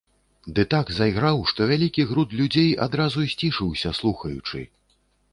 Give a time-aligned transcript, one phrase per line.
[0.59, 4.63] Ды так зайграў, што вялікі груд людзей адразу сцішыўся, слухаючы.